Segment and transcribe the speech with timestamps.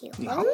[0.00, 0.44] 日本語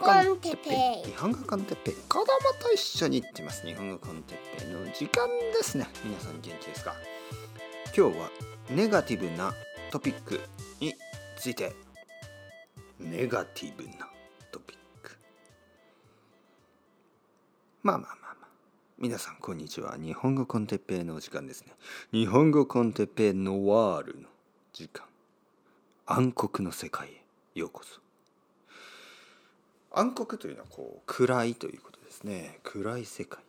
[0.00, 0.70] con テッペ
[1.08, 1.12] イ。
[1.12, 1.94] 日本語 con テッペイ。
[1.94, 2.26] 子供
[2.60, 3.64] と一緒に行ってます。
[3.64, 5.86] 日本語 con テッペイの時間ですね。
[6.04, 6.96] 皆さん元気ですか？
[7.96, 8.28] 今日は
[8.70, 9.52] ネガティブな
[9.92, 10.40] トピック
[10.80, 10.94] に
[11.36, 11.76] ついて。
[12.98, 14.08] ネガティブな
[14.50, 15.12] トピック。
[17.84, 18.48] まあまあまあまあ。
[18.98, 19.96] 皆さんこんにちは。
[19.96, 21.72] 日本語 con テッペイの時間ですね。
[22.10, 24.28] 日本語 con テッペイノワールの
[24.72, 25.06] 時間。
[26.06, 27.22] 暗黒の世界へ
[27.54, 28.00] ようこそ。
[29.92, 32.60] 暗黒というのはこう暗いということですね。
[32.62, 33.42] 暗い世界。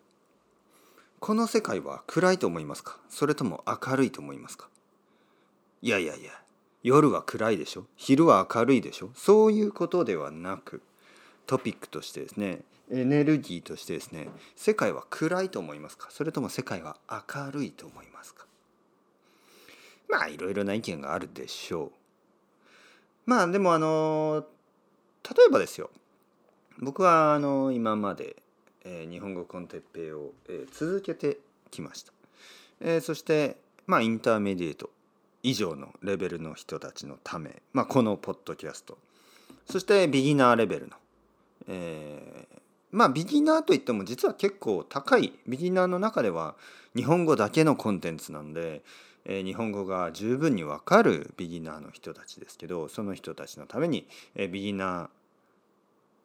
[1.19, 2.97] この世界は暗いと思いますか？
[3.09, 4.69] それとも明るいと思いますか？
[5.81, 6.31] いやいやいや。
[6.81, 7.85] 夜は暗いでしょ？
[7.97, 9.09] 昼は明るいでしょ？
[9.15, 10.81] そういうことではなく
[11.45, 16.07] トピックとしてですねエネルギーとしてですね世界は暗いと思いますか？
[16.09, 18.45] それとも世界は明るいと思いますか？
[20.07, 21.91] まあいろいろな意見があるでしょう。
[23.25, 24.45] まあでもあの
[25.29, 25.89] 例えばですよ。
[26.81, 28.37] 僕はあの今まで、
[28.85, 31.37] えー、日本語コンテッペイを、えー、続けて
[31.71, 32.13] きました、
[32.81, 34.89] えー、そしてまあインターメディエート
[35.43, 38.97] 以上のレベルの人たちのため、まあ、このポッドキャスト。
[39.69, 40.95] そしてビギナーレベルの、
[41.67, 42.57] えー、
[42.91, 46.55] まあビギナーといっても実は結構高いビギナーの中では
[46.95, 48.81] 日本語だけのコンテンツなんで、
[49.25, 55.07] えー、日本語が十分にわかるビギナーの人たちですけどその人たちのために、えー、ビギナー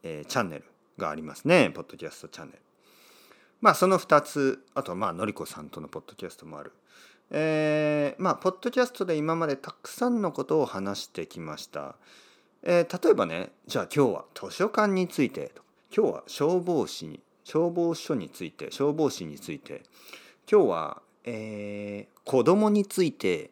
[0.04, 0.64] えー、チャンネル
[0.98, 2.58] がありますねポッドキャストチャンネル。
[3.60, 6.72] まあその2つあとはまあのりこさんとのポッドキャストもある。
[7.30, 11.96] えー、まあポッドキャストで今までたくさんのことを話してきました。
[12.62, 15.52] えー、例えばねじゃあ今日は図書館について
[15.96, 19.82] 今日は消防士に消防署について消防士について
[20.50, 23.50] 今日は、えー、子供について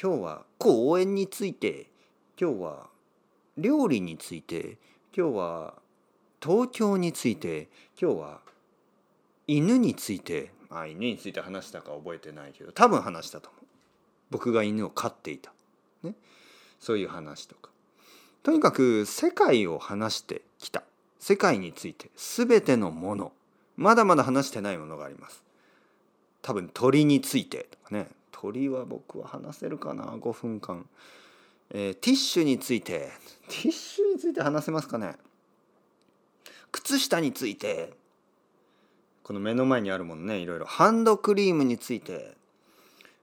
[0.00, 1.90] 今日は公園について
[2.40, 2.86] 今日は
[3.56, 4.78] 料理について
[5.18, 5.74] 今日は
[6.40, 7.66] 東京について
[8.00, 8.38] 今日は
[9.48, 10.52] 犬について。
[10.70, 13.64] あ犬について話したか覚えてないけど多分話したと思う。
[14.30, 15.50] 僕が犬を飼っていた、
[16.04, 16.14] ね、
[16.78, 17.70] そういう話とか。
[18.44, 20.84] とにかく世界を話してきた。
[21.18, 22.10] 世界について。
[22.14, 23.32] 全てのもの。
[23.76, 25.42] まだまだ話してないものがあります。
[26.42, 28.06] 多分鳥についてとかね。
[28.30, 30.86] 鳥は僕は話せるかな？5分間
[31.70, 33.10] えー、ティッシュについて。
[33.48, 35.14] ティッシュについて話せますかね？
[36.72, 37.92] 靴下について。
[39.22, 40.66] この目の前にあるものねいろいろ。
[40.66, 42.34] ハンドクリームについて、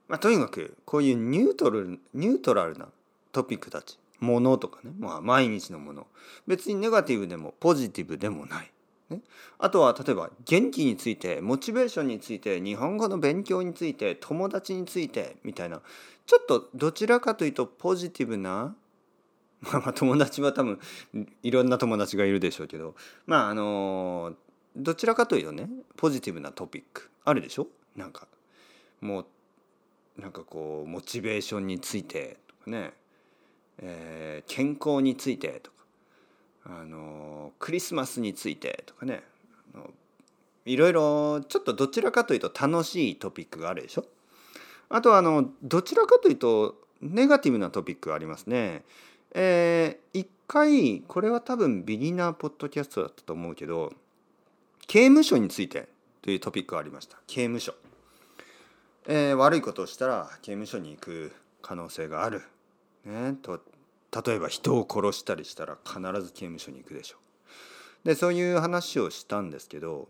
[0.08, 2.88] まあ、とにかくこういうニュートルニュートラルな
[3.32, 3.98] トピックたち。
[4.18, 6.06] ものとかね、まあ、毎日のもの
[6.46, 8.72] 別にネガティブでもポジティブでもない。
[9.10, 9.20] ね、
[9.58, 15.80] あとは例えば元気についてモチベーションについて日本語の勉強について友達についてみたいな。
[16.26, 18.74] ちょっとどちらかというとポジティブな
[19.62, 20.80] まあ友達は多分
[21.44, 22.96] いろんな友達がいるでしょうけど。
[23.26, 24.34] まああの
[24.74, 27.08] どちらかというとねポジティブなトピック。
[27.24, 27.68] あるでしょ？
[27.94, 28.26] なんか
[29.00, 29.20] も
[30.18, 32.92] うなんかこうモチベーションについてとかね、
[33.78, 35.75] えー、健康についてとか。
[36.68, 39.22] あのクリスマスについてとかね
[40.64, 44.04] いろいろちょっとどちらかというと楽しいトピックがあるでしょ？
[44.88, 48.82] あとはあのどちらかというとネガティブなトピックがありますね。
[49.32, 53.92] えー、一回これは多分ビギナーポッドキャストだったと思うけど
[54.86, 55.88] 刑務所について
[56.22, 57.16] というトピックがありました。
[57.28, 57.74] 刑務所。
[59.06, 62.42] えー、悪いことをしたら刑務所に行く可能性がある。
[63.04, 63.60] ね、と
[64.26, 67.16] 例えば人を殺したりしたら必ず刑務所に行くでしょ。
[68.04, 70.08] でそういう話をしたんですけど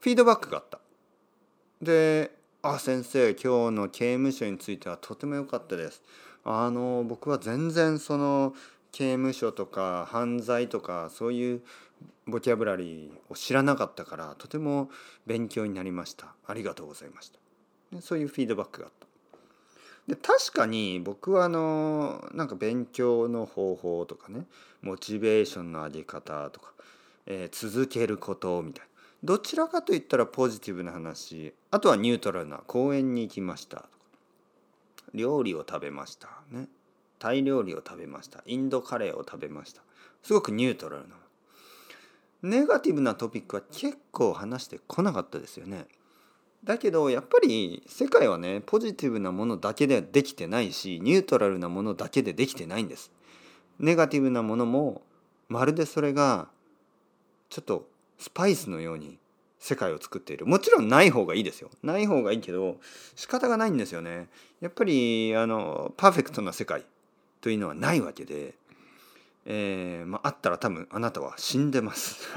[0.00, 0.78] フィードバックがあった。
[1.82, 2.30] で
[2.62, 6.02] 「あ先生今日の刑務所についてはとても良かったです」
[6.44, 8.54] あの僕は全然その
[8.92, 11.62] 刑務所とか犯罪とかそういう
[12.26, 14.90] ボキャブラリーを知らなかったからとても
[15.26, 19.03] 勉強になりましたありがとうございましたそういうフィードバックがあった
[20.06, 24.44] で確かに僕はあのなんか勉強の方法とかね
[24.82, 26.72] モチベーションの上げ方とか、
[27.26, 28.88] えー、続けることみたいな。
[29.24, 31.54] どちらかといったらポジティブな話。
[31.70, 33.78] あとはニュートラルな公園に行きました。
[33.78, 33.88] とか
[35.14, 36.28] 料理を食べました。
[36.50, 36.68] ね。
[37.18, 38.42] タイ料理を食べました。
[38.44, 39.80] インドカレーを食べました。
[40.22, 41.14] すごくニュートラルな
[42.44, 45.86] ネガティブなトピックは結構話してこなかったですよね。
[46.64, 53.10] だけどやっぱり世界はねポジティブなものだけではできてないしニュートラルなものだけでできてないんです。
[53.78, 55.02] ネガティブなものも
[55.48, 56.48] まるでそれが
[57.50, 57.86] ちょっと
[58.18, 59.18] スパイスのように
[59.58, 60.46] 世界を作っている。
[60.46, 61.70] もちろんない方がいいですよ。
[61.82, 62.78] ない方がいいけど
[63.14, 64.28] 仕方がないんですよね。
[64.60, 66.84] やっぱりあのパーフェクトな世界
[67.40, 68.54] というのはないわけで
[69.46, 72.28] えー、まあ、あったら多分あなたは死んでます。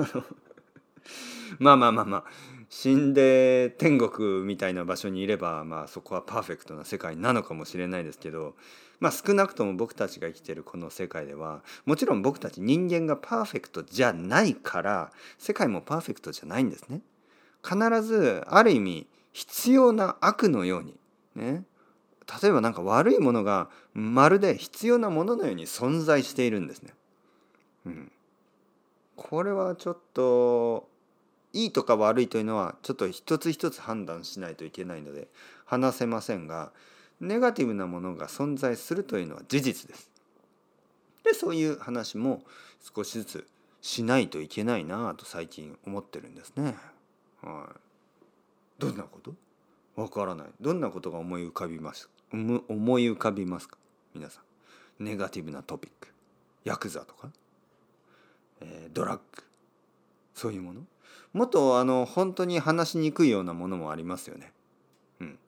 [1.59, 2.56] まあまあまあまあ。
[2.69, 8.55] 死んで天国みたいな場所にいれば、まあ、そこはパーフェクトな世界なのかもしれないですけど、
[8.99, 17.01] まあ、少なくとも僕たちが生きてるこの世界ではもちろん僕たち人間がパーフェクトじゃないから世界もパーフェクトじゃないんですね。
[17.63, 20.95] 必ずある意味必要な悪のように
[21.35, 21.63] ね
[22.41, 26.93] 例えば何か悪いものがまるで必要なもののように存在しているんですね。
[27.85, 28.11] うん、
[29.15, 30.89] これはちょっと
[31.53, 35.27] いいとか悪いというのはちょっと一つ一つ判断しないといけないので
[35.65, 36.71] 話せませんが
[37.19, 40.11] ネガティブなものが存在するというのは事実です。
[41.23, 42.43] でそういう話も
[42.95, 43.47] 少しずつ
[43.81, 46.75] しないといけないなと最近思ってるんですね。
[47.41, 47.75] はい、
[48.79, 49.33] どんなこと？
[49.95, 50.47] わからない。
[50.61, 52.09] どんなことが思い浮かびます？
[52.31, 53.77] 思い浮かびますか？
[54.13, 54.41] 皆さ
[54.99, 55.03] ん。
[55.03, 56.09] ネガティブなトピック。
[56.63, 57.29] ヤクザとか、
[58.61, 59.43] えー、ドラッグ。
[60.35, 60.81] そういうもの？
[61.33, 64.51] もっとあの本当に話しにくいようなものもありますよね。
[65.19, 65.39] うん。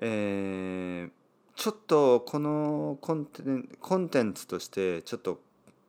[0.00, 1.10] えー、
[1.56, 5.40] ちょっとこのコンテンコンテンツとしてちょっと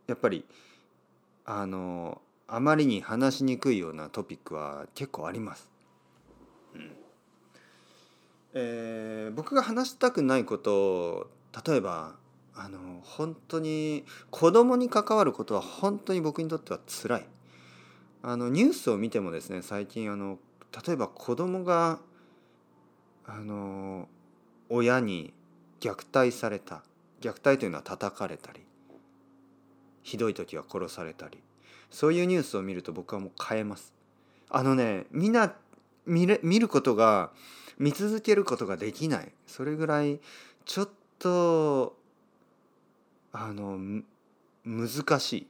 [0.08, 0.46] やっぱり
[1.46, 5.70] あのあまりに話しにくいようなトピックは結構あります。
[6.76, 6.92] うん
[8.54, 11.28] えー、僕が話したくないことを
[11.66, 12.16] 例えば
[12.56, 17.28] あの本当に子供に関わることは本当に僕にとっては辛い。
[18.22, 20.38] あのニュースを見てもですね最近あの
[20.86, 22.00] 例えば子供が
[23.26, 24.08] あの
[24.70, 25.34] 親に
[25.80, 26.84] 虐待された
[27.22, 28.62] 虐待というのは叩かれたり
[30.04, 31.38] ひどい時は殺されたり
[31.90, 33.94] そういうニュースを見ると僕はもう変えます。
[34.50, 35.54] あのねみんな
[36.06, 37.32] 見れ見ることが
[37.78, 40.20] 見続けることができないそれぐらい
[40.66, 40.90] ちょっ
[41.20, 41.96] と
[43.32, 44.02] あの
[44.66, 45.48] 難しい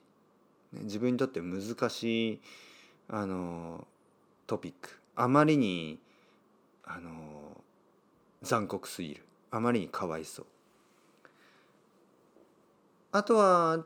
[0.74, 2.42] ね自分にとって難しい
[3.08, 3.88] あの
[4.48, 5.00] トピック。
[5.16, 6.00] あまりに
[6.84, 7.10] あの
[8.42, 9.26] 残酷すぎる。
[9.52, 10.46] あまりにかわいそう。
[13.12, 13.84] あとは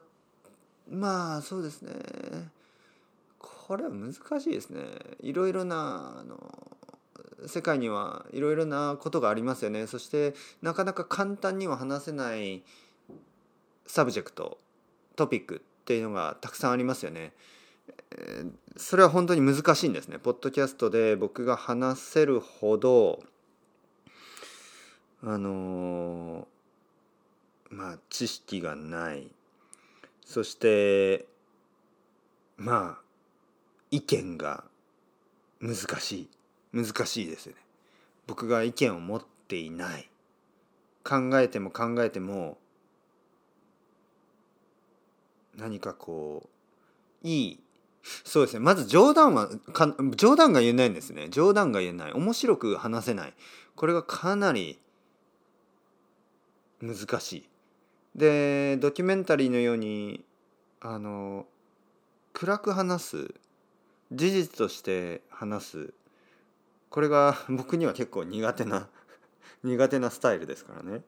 [0.89, 1.94] まあそうですね。
[3.39, 4.81] これは難しいですね。
[5.21, 6.38] いろいろなあの
[7.47, 9.88] 世界にはいろいろなことがありますよね。
[9.88, 12.63] そしてなかなか簡単には話せない
[13.88, 14.59] subject
[15.15, 17.33] トピックっていうのがたくさんありますよね。
[18.77, 20.18] それは本当に難しいんですね。
[20.18, 23.21] ポッドキャストで僕が話せるほど
[25.21, 26.47] あの
[27.69, 29.27] まあ知識がない
[30.25, 31.25] そして
[32.56, 33.01] まあ
[33.91, 34.63] 意見が
[35.59, 36.30] 難しい
[36.71, 37.57] 難しいですよね。
[38.25, 40.09] 僕が意見を持っていない
[41.03, 42.57] 考えても考えても
[45.57, 46.50] 何かこ
[47.23, 47.59] ういい
[48.25, 48.59] そうですね。
[48.59, 51.29] まず冗談はか冗談が言えないんですね。
[51.29, 52.11] 冗談が言えない。
[52.11, 53.33] 面白く話せない。
[53.75, 54.77] これがかなり
[56.81, 57.50] 難しい。
[58.15, 60.23] でドキュメンタリーのように
[60.81, 61.45] あの
[62.33, 63.33] 暗く話す。
[64.11, 65.94] 事実として話す。
[66.89, 68.88] これが僕には結構苦手な
[69.63, 71.01] 苦手なスタイルですからね。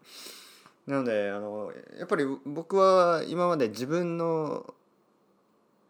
[0.88, 4.74] なのであのやっぱり僕は今まで自分の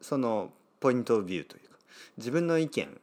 [0.02, 1.78] そのポイントビューというか
[2.18, 3.02] 自分の意見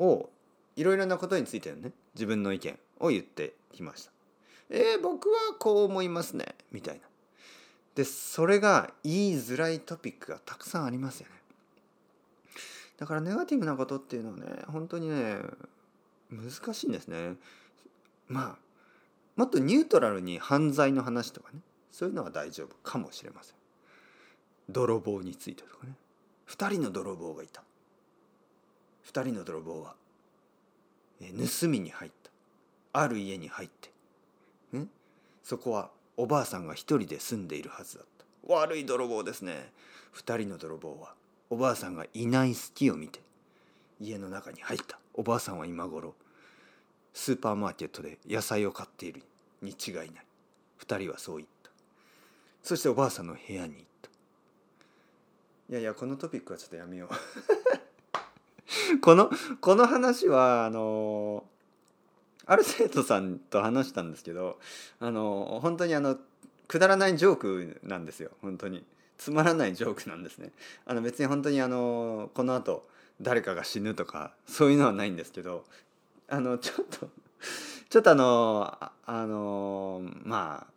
[0.00, 0.30] を
[0.76, 4.12] いろいろなことについてのね自分の意見を言ってきました。
[4.70, 7.00] えー、僕はこう思いますねみたいな。
[7.94, 11.34] でそれが言いづらいトピックがたくさんありますよね。
[12.96, 15.36] だからネガティブなことっていうのはね本当にね
[16.30, 17.34] 難しいんですね。
[18.28, 18.67] まあ
[19.38, 21.60] もっとニュートラルに犯罪の話とかね
[21.92, 23.54] そういうのは大丈夫かもしれません。
[24.68, 25.94] 泥棒についてとかね。
[26.48, 27.62] 2人の泥棒がいた。
[29.06, 29.94] 2人の泥棒は
[31.20, 32.30] 盗みに入った。
[33.00, 33.90] ある家に入って、
[34.72, 34.86] ね、
[35.44, 38.06] そこはおばあさんが一人で住んでいるはずだっ
[38.46, 38.52] た。
[38.52, 39.72] 悪い泥棒ですね。
[40.16, 41.14] 2人の泥棒は
[41.48, 43.20] おばあさんがいない隙を見て
[44.00, 44.98] 家の中に入った。
[45.14, 46.14] おばあさんは今頃
[47.12, 49.22] スーパーマーケットで野菜を買っている
[49.62, 50.10] に違いない。
[50.86, 51.70] 2人はそう言った。
[52.62, 54.10] そしておばあさんの部屋に行った。
[55.70, 59.00] いやいやこのトピックはちょっとやめよう。
[59.00, 61.44] このこの話はあの
[62.46, 64.58] ある生徒さんと話したんですけど
[65.00, 66.18] あの本当にあの
[66.66, 68.30] くだらないジョークなんですよ。
[68.42, 68.84] 本当に。
[69.18, 70.52] つまらないジョークなんですね。
[70.86, 72.88] あの別に本当にあのこの後
[73.20, 75.64] 誰かが死ぬとかそういうのはないんですけど
[76.28, 77.08] あのちょっと
[77.88, 80.72] ちょっとあのあのまあ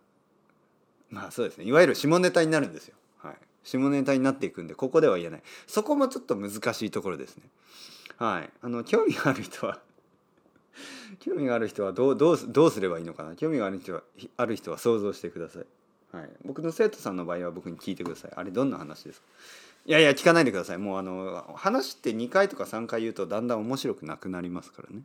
[1.10, 1.66] まあそうですね。
[1.66, 2.96] いわゆる下ネタになるんですよ。
[3.18, 5.44] はい、下ネタになっていくんでここでは言えない。
[5.68, 7.44] そこもちょっと難しいところですね。
[8.18, 8.50] はい。
[8.62, 9.80] あの興味がある人は
[11.20, 13.36] 興味がある人はどうどうどうすればいいのかな？
[13.36, 14.04] 興味がある人は
[14.38, 15.66] ある人は想像してください、
[16.16, 18.32] はい、僕の生徒さんの場合は僕に聞いてください。
[18.36, 19.28] あれどんな話ですか？
[19.86, 20.78] いやいや聞かないでください。
[20.78, 25.02] もうあの話って2回とか3回言うとだんだん面白くなくなりますからね。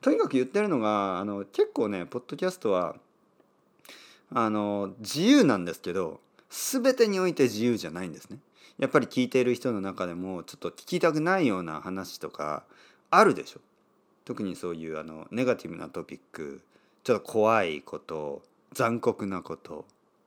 [0.00, 2.94] とにかく言ってるのがあの結構ねポッドキャストは
[4.30, 8.38] あの自由なんですけど全てにおいて自由じゃないんですね。
[8.78, 12.62] やっぱり聞いている人の中でもちょっと聞きたくないような話とか
[13.10, 13.60] あるでしょ。
[14.24, 16.62] 特にそういうあのネガティブなトピック
[17.02, 19.84] ちょっと怖いこと残酷なこと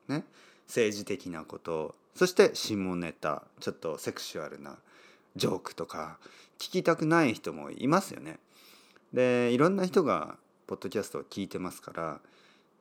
[0.08, 0.24] ね。
[0.66, 4.78] 政治的なことそして下ネタちょっとセクシュアルな
[5.36, 6.18] ジョークとか
[6.58, 8.38] 聞きたくない人もいますよね。
[9.12, 12.20] でいろんな人がポッドキャストを聞いてますから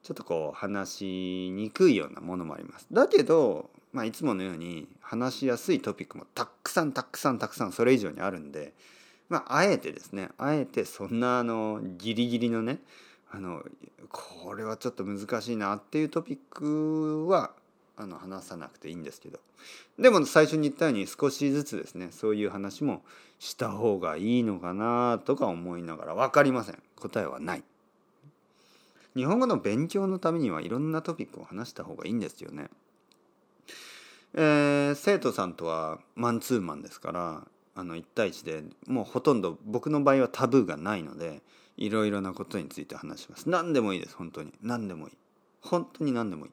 [0.03, 2.87] ちょっとこう話しにくいようなものもあります。
[2.93, 8.73] だけど、まあ、いつものように話しやすいトピックもたくさんたくさんたくさんそれ以上にあるんで、
[9.27, 12.79] まあ、あえてですねあえてそんなあのギリギリのね
[13.31, 13.63] あの
[14.09, 17.51] これはちょっと難しいなっていうトピックは
[17.97, 19.39] あの話さなくていいんですけど。
[19.99, 23.03] でも最初に言ったように少しずつですねそういう話も
[23.39, 26.81] した方がいいのかなとか思いながら分かりません。
[26.95, 27.63] 答えはない。
[29.15, 32.69] 日本語の勉強のためにはいろんなトピックを話した方がいいんですよね。
[34.33, 41.41] えー、生徒さんとはマンツーマンですからあの1対1でもうほとんど僕の場合はタブーがないので
[41.77, 43.49] いろいろなことについて話します。
[43.49, 44.53] 何でもいいです本当に。
[44.61, 45.13] 何でもいい。
[45.61, 46.51] 本当に何でもいい。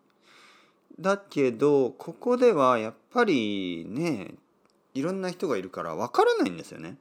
[1.00, 4.34] だけどここではやっぱりね
[4.94, 6.96] いろんな人がいるからわからないんですよね。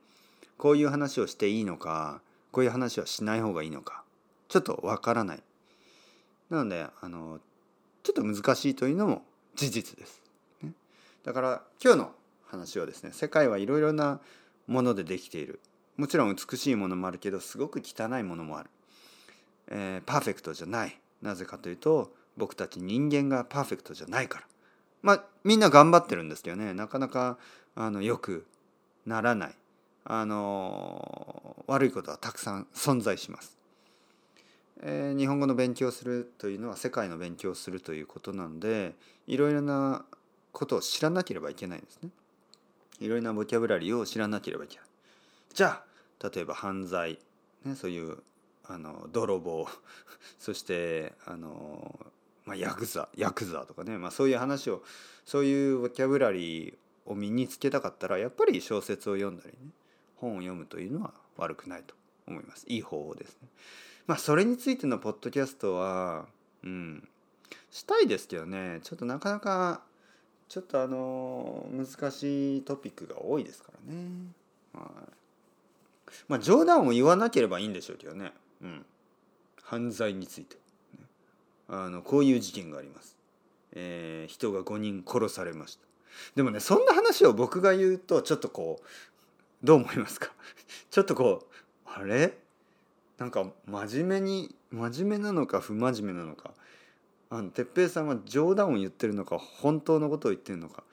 [0.57, 2.21] こういう話をしていいのか
[2.51, 4.03] こういう話はしない方がいいのか
[4.47, 5.43] ちょっとわからない。
[6.49, 7.39] なのであの
[8.03, 9.23] ちょっと難しいというのも
[9.55, 10.21] 事実です。
[10.61, 10.71] ね、
[11.23, 12.11] だから今日の
[12.45, 14.19] 話はですね世界はいろいろな
[14.67, 15.59] ものでできている
[15.97, 18.69] もちろん美しいものもあるけどすごく汚いものもある、
[19.67, 24.45] えー、パーフェクトじゃないなぜかというと僕たち人間がパーフェクトじゃないから
[25.01, 27.37] まあみんな頑張ってるんですけどねなかなか
[27.75, 28.45] あのよく
[29.05, 29.55] ならない
[30.03, 33.57] あの悪いことはたくさん存在します。
[34.83, 38.95] えー、日本語の勉強をするというのは世界の勉強をするということなんで
[39.27, 40.05] いろいろな
[40.51, 42.09] ことを知らなければいけないんですね。
[42.99, 44.85] いろいろなボキャブラリーを知らなければいけない。
[45.53, 45.83] じゃ
[46.19, 47.19] あ例えば犯罪、
[47.63, 48.17] ね、そういう
[48.65, 49.67] あの泥棒
[50.39, 51.99] そしてあの
[52.45, 54.83] まあ、ヤクザヤクザとかね、まあ、そういう話を
[55.25, 56.73] そういうボキャブラリー
[57.05, 59.71] を身につけたかったらやっぱり小説を読んだりね
[60.15, 61.95] 本を読むというのは悪くないと
[62.27, 63.47] 思いますいい方法ですね。
[64.07, 66.25] まあそれについてのポッドキャストは
[66.63, 67.07] うん
[67.69, 69.81] したいですけどねちょっとなかなか
[70.47, 74.05] ちょっとあの難しいトピックが多いですからね。
[74.73, 74.83] はい、
[76.27, 78.33] まあ冗談を言わなければいいんでしょうけどね。
[78.61, 78.85] うん、
[79.63, 80.60] 犯罪について。
[81.73, 83.15] あのこういう事件があります、
[83.71, 85.81] えー、人が5人殺されました。
[86.35, 90.33] でもねそんな話を僕が言うとちょっとこうどう思いますか？
[90.91, 92.37] ちょっとこうあれ？
[93.17, 96.53] なんか真面目に真面目なのか不真面目なのか。
[97.29, 100.83] あの哲平さんは冗談を言ってるのか本当のことを言ってるのか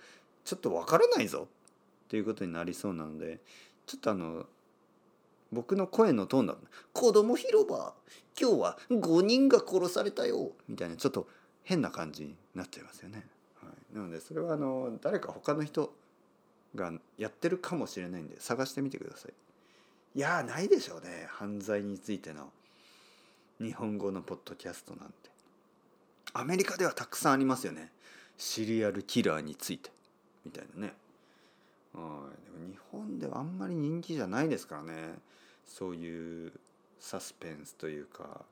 [0.44, 1.48] ちょっとわからないぞ
[2.04, 3.40] っていうことになりそうなので
[3.86, 4.46] ちょっとあの
[5.52, 6.56] 僕の声のトーンだ
[6.92, 7.94] 子供広場
[8.40, 11.26] 今日は5人が殺されたよみたいなちょっと
[11.62, 13.26] 変な感じになっちゃいますよね。
[13.62, 15.92] はい、なのでそれはあの誰か他の人
[16.74, 19.32] がやってるかもしれないんで探してみてください。
[20.14, 22.50] いやないでしょうね犯罪についての
[23.60, 25.30] 日本語のポッドキャストなんて。
[26.34, 27.90] アメリカではたくさんありますよね。
[28.36, 29.90] シリアルキラーについて
[30.44, 30.94] みたいなね。
[31.98, 35.14] はい、でも日本ではあんまり人気じゃないですからね。
[35.66, 36.52] そういう
[37.00, 38.42] サスペンスというか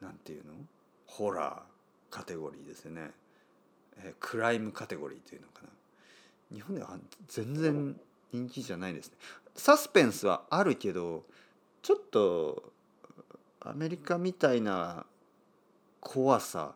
[0.00, 0.52] なんていうの？
[1.06, 3.10] ホラーカテゴリーですよね、
[3.98, 5.68] えー、クライムカテゴリーというのかな。
[6.54, 6.96] 日本では
[7.26, 7.96] 全然
[8.32, 9.16] 人気じゃないですね。
[9.56, 11.24] サスペンスはあるけど
[11.82, 12.72] ちょっと
[13.60, 15.04] アメリカみたいな
[16.00, 16.74] 怖さ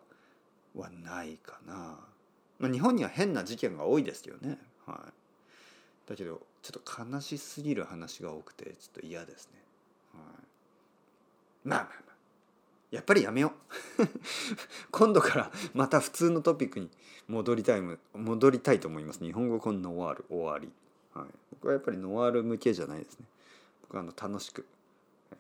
[0.75, 1.97] はないかな、
[2.59, 4.59] まあ、日本には変な事件が多いですけどね。
[4.85, 4.97] はい。
[6.07, 9.63] だけどちょっと悲しすぎる話が多くてちょっと嫌ですね。
[11.65, 12.13] まあまあまあ。
[12.93, 13.53] やっぱりやめよ
[13.99, 14.07] う。
[14.93, 16.91] 今度からまた普通のトピックに
[17.27, 17.83] 戻りたい
[18.15, 19.21] 戻りたいと思います。
[19.21, 20.71] 日本語コンノワール終わり、
[21.15, 23.27] はい、僕はやっぱりノワール向けじゃないですね。
[23.83, 24.67] 僕はあの楽しく、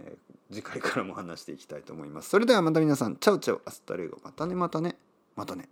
[0.00, 2.31] えー、次回からも話していきたいと思います。
[2.31, 3.16] それではまた皆さん。
[3.16, 4.19] チャウチャウアスタレゴ。
[4.25, 4.97] またねまたね。
[5.37, 5.69] またね。